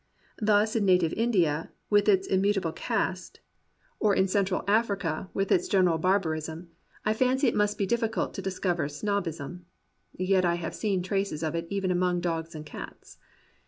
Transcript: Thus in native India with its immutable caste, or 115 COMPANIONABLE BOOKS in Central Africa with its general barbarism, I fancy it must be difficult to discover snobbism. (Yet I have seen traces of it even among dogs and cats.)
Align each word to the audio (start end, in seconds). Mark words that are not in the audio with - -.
Thus 0.41 0.75
in 0.75 0.83
native 0.83 1.13
India 1.13 1.69
with 1.91 2.09
its 2.09 2.25
immutable 2.25 2.71
caste, 2.71 3.39
or 3.99 4.15
115 4.15 4.61
COMPANIONABLE 4.65 4.65
BOOKS 4.65 4.97
in 4.97 4.99
Central 4.99 5.15
Africa 5.15 5.29
with 5.35 5.51
its 5.51 5.67
general 5.67 5.99
barbarism, 5.99 6.69
I 7.05 7.13
fancy 7.13 7.47
it 7.47 7.55
must 7.55 7.77
be 7.77 7.85
difficult 7.85 8.33
to 8.33 8.41
discover 8.41 8.89
snobbism. 8.89 9.67
(Yet 10.17 10.43
I 10.43 10.55
have 10.55 10.73
seen 10.73 11.03
traces 11.03 11.43
of 11.43 11.53
it 11.53 11.67
even 11.69 11.91
among 11.91 12.19
dogs 12.21 12.55
and 12.55 12.65
cats.) 12.65 13.19